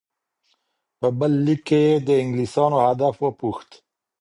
په 0.99 1.07
بل 1.19 1.31
لیک 1.45 1.61
کې 1.67 1.79
یې 1.87 1.93
د 2.07 2.09
انګلیسانو 2.23 2.77
هدف 2.87 3.15
وپوښت. 3.19 3.69